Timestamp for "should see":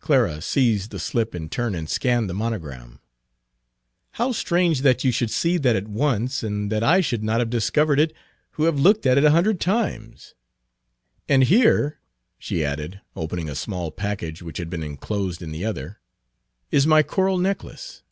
5.12-5.58